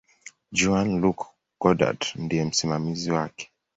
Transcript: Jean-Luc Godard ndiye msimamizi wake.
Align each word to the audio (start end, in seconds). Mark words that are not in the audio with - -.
Jean-Luc 0.57 1.19
Godard 1.61 2.01
ndiye 2.15 2.45
msimamizi 2.45 3.11
wake. 3.11 3.51